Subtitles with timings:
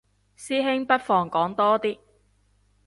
[0.35, 1.99] 師兄不妨講多啲